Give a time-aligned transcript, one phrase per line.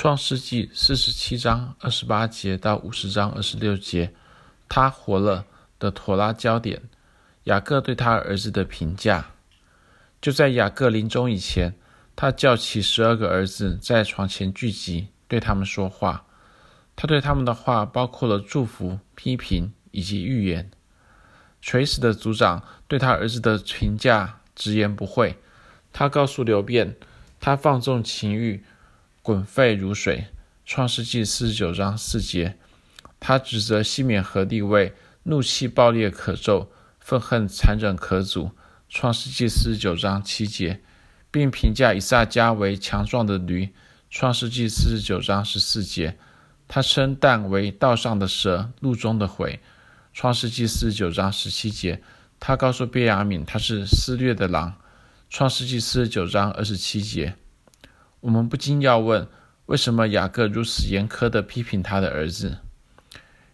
[0.00, 4.14] 创世纪四十七章二十八节到五十章二十六节，
[4.68, 5.44] 他活了
[5.80, 6.82] 的妥拉焦点，
[7.42, 9.32] 雅各对他儿子的评价。
[10.20, 11.74] 就在雅各临终以前，
[12.14, 16.26] 他叫起十二个儿子在床前聚集，对他们说话。
[16.94, 20.70] 他对他们的话包括了祝福、批评以及预言。
[21.60, 25.36] 垂死的族长对他儿子的评价直言不讳。
[25.92, 26.94] 他告诉流便，
[27.40, 28.62] 他放纵情欲。
[29.28, 30.28] 滚沸如水，
[30.64, 32.56] 创世纪四十九章四节，
[33.20, 34.94] 他指责西缅和利未，
[35.24, 38.52] 怒气暴烈可咒，愤恨残忍可阻，
[38.88, 40.80] 创世纪四十九章七节，
[41.30, 43.68] 并评价以撒迦为强壮的驴，
[44.08, 46.16] 创世纪四十九章十四节，
[46.66, 49.58] 他称但为道上的蛇，路中的虺，
[50.14, 52.00] 创世纪四十九章十七节，
[52.40, 54.76] 他告诉便雅悯他是撕裂的狼，
[55.28, 57.36] 创世纪四十九章二十七节。
[58.20, 59.28] 我们不禁要问：
[59.66, 62.58] 为什么雅各如此严苛地批评他的儿子？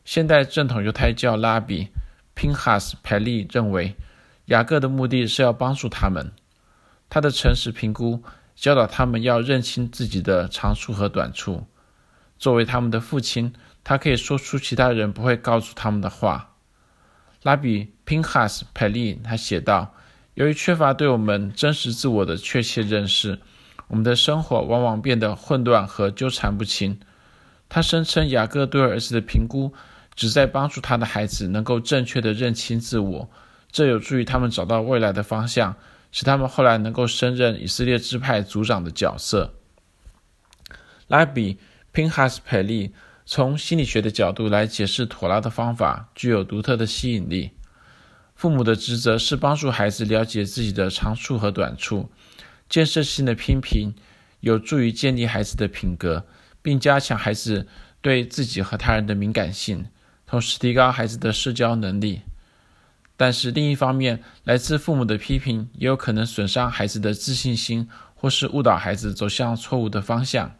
[0.05, 1.89] 现代正统犹太教拉比
[2.35, 3.95] 宾哈斯·培利认为，
[4.47, 6.33] 雅各的目的是要帮助他们。
[7.11, 8.23] 他的诚实评估
[8.57, 11.67] 教导他们要认清自己的长处和短处。
[12.39, 13.53] 作为他们的父亲，
[13.85, 16.55] 他可以说出其他人不会告诉他们的话。
[17.43, 19.95] 拉比宾哈斯·培利他写道
[20.35, 23.39] ：“由于缺乏对我们真实自我的确切认识。”
[23.89, 26.99] 我们的生活往往变得混乱和纠缠不清。
[27.69, 29.73] 他声称雅各对儿子的评估
[30.15, 33.29] 旨在帮助他的孩子能够正确地认清自我，
[33.71, 35.75] 这有助于他们找到未来的方向，
[36.13, 39.55] 使他们后来能够胜任以色列支派族长的角色。
[41.09, 41.59] 拉比
[41.91, 42.95] 宾哈斯培利
[43.27, 47.51] 从心理学的角度来解释妥拉的方法具有独特的吸引力。
[48.35, 52.11] 父母的职责是帮助孩子了解自己的长处和短处。
[52.69, 53.95] 建设性的批评
[54.41, 56.27] 有助于建立孩子的品格，
[56.63, 57.67] 并加强孩子
[58.01, 59.87] 对自己和他人的敏感性，
[60.27, 62.23] 同时提高孩子的社交能力。
[63.17, 70.57] 但是另一方面，来自父母的批评也有可能损伤孩子的自信心，或是误导孩子走向错误的方向。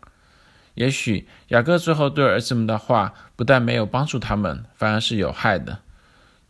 [0.75, 5.81] 也许雅各最后对儿子们的话不但没有帮助他们，反而是有害的。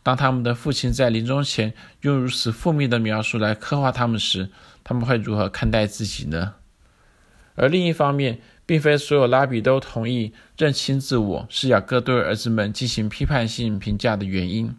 [0.05, 4.49] 当他们的父亲在临终前用如此负面的描述来刻画他们时，
[4.83, 6.53] 他们会如何看待自己呢？
[7.55, 14.77] 而另一方面，并非所有拉比都同意认清自我是雅各对儿子们进行批判性评价的原因。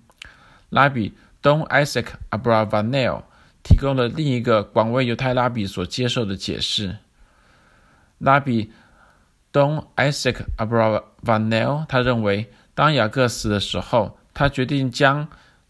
[0.70, 3.24] 拉比 Don Isaac Abravanel
[3.64, 6.98] 提供了另一个广为犹太拉比所接受的解释。
[8.18, 8.70] 拉比
[9.52, 15.26] Don Isaac Abravanel 他认为，当雅各死的时候，他决定将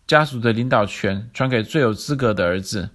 [0.09, 2.91] 家族的领导权传给最有资格的儿子。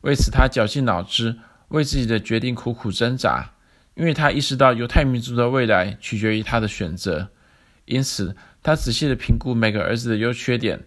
[0.00, 1.36] 为此，他绞尽脑汁，
[1.68, 3.52] 为自己的决定苦苦挣扎，
[3.94, 7.28] 因为他意识到犹太民族的未来取决于他的选择。
[7.84, 10.82] 因此，他仔细地评估每个儿子的优缺点。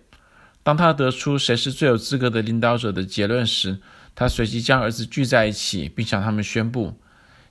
[0.64, 3.78] 当他得出谁是最有资格的领导者的结论时，
[4.16, 7.00] 他随即将儿子聚在一起，并向他们宣布，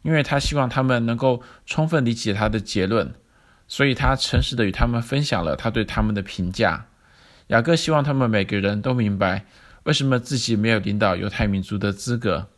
[0.03, 3.15] 因为他希望他们能够充分理解他的结论，
[3.67, 6.87] 所以他诚实地与他们分享了他对他们的评价。
[7.49, 9.45] 雅各希望他们每个人都明白。
[9.85, 12.49] 为什么自己没有领导犹太民族的资格？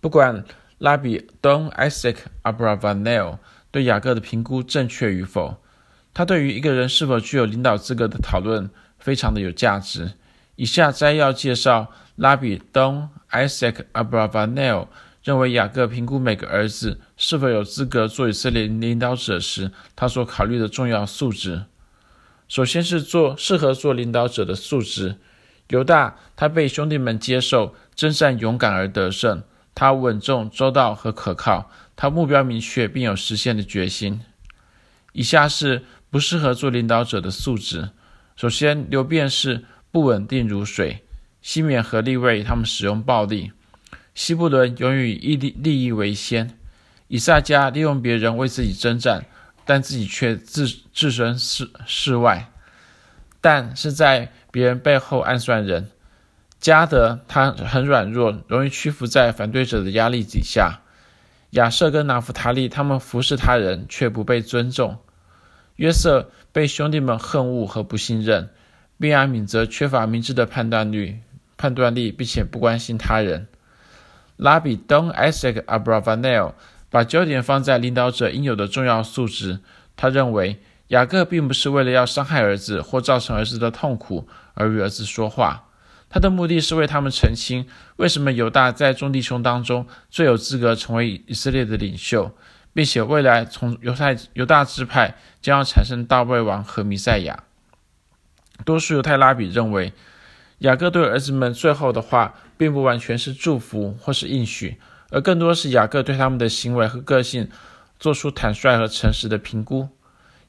[0.00, 0.44] 不管
[0.78, 3.38] 拉比东 Isaac Abravanel
[3.72, 5.60] 对雅各的评估正确与否，
[6.14, 10.12] 他对于一个人是否具有领导资格的讨论非常的有价值。
[10.54, 14.86] 以下摘要介绍拉比东 Isaac Abravanel
[15.22, 21.64] 认为雅各评估每个儿子是否有资格做以色列领导者时，他所考虑的重要素质。
[22.48, 25.16] 首先是做适合做领导者的素质。
[25.68, 29.42] 犹大，他被兄弟们接受，征战勇敢而得胜。
[29.74, 31.70] 他稳重、周到和可靠。
[31.96, 34.20] 他目标明确，并有实现的决心。
[35.12, 37.90] 以下是不适合做领导者的素质。
[38.36, 41.04] 首先，流便是不稳定如水。
[41.40, 43.52] 西缅和利未他们使用暴力。
[44.14, 46.58] 西布伦永远以利利益为先。
[47.08, 49.26] 以萨迦利用别人为自己征战，
[49.66, 52.50] 但自己却置置身事事外。
[53.40, 55.90] 但是在别人背后暗算人，
[56.58, 60.80] 加德他很软弱，容易屈服在反对者的压力底下。
[61.50, 64.96] 亚设跟拿弗塔利他们服侍他人却不被尊重。
[65.76, 68.48] 约瑟被兄弟们恨恶和不信任，
[68.98, 71.18] 便雅敏则缺乏明智的判断力，
[71.58, 73.48] 判断力并且不关心他人。
[74.42, 76.52] 拉比东 Isaac Abravanel
[76.90, 79.60] 把焦点放在领导者应有的重要素质，
[79.96, 80.60] 他认为。
[80.88, 85.64] 雅各并不是为了要伤害儿子或造成儿子的痛苦而与儿子说话，
[86.10, 87.66] 他的目的是为他们澄清，
[87.96, 92.32] 为什么犹大在众弟兄当中最有资格成为以色列的领袖，
[92.74, 97.44] 并且未来从犹太犹大支派将要产生大卫王和弥赛亚。
[98.66, 99.94] 多数犹太拉比认为，
[100.58, 104.76] 雅各对儿子们最后的话，并不完全是祝福或是应许，
[105.10, 107.48] 而更多是雅各对他们的行为和个性
[107.98, 109.88] 做出坦率和诚实的评估。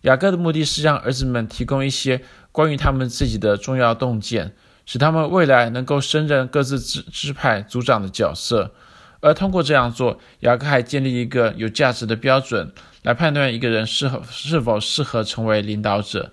[0.02, 2.22] 雅各的目的是让儿子们提供一些
[2.52, 4.54] 关于他们自己的重要洞见，
[4.86, 8.76] 使他们未来能够胜任各自支支派族长的角色。
[9.20, 12.72] 而通过这样做，雅各还建立一个有价值的标准，
[13.02, 16.32] 来判断一个人适合是否适合成为领导者。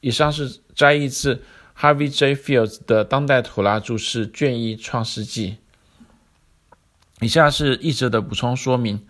[0.00, 1.42] 以上是摘译自。
[1.80, 2.34] Harvey J.
[2.34, 5.58] Fields 的当代土拉注释卷一创世纪。
[7.20, 9.06] 以下是译者的补充说明。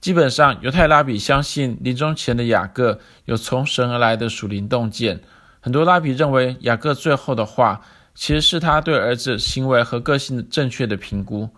[0.00, 5.20] 基本上，犹太拉比相信临终前的雅各有从神而来的属灵洞见。
[5.60, 7.82] 很多拉比认为，雅各最后的话
[8.14, 11.50] 其实是他对儿子行为和个性正确的评估，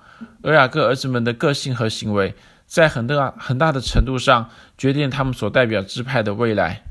[0.42, 2.34] 而雅各儿子们的个性和行为，
[2.66, 4.48] 在很大很大的程度上
[4.78, 6.82] 决定他们所代表支派的未来。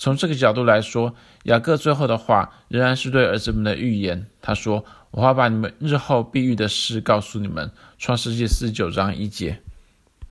[0.00, 4.28] 从这个角度来说，雅各最后的话仍然是对儿子们的预言。
[4.40, 9.60] 他说：“我要把你们日后必遇的事告诉你们。”创世纪四十九章一节。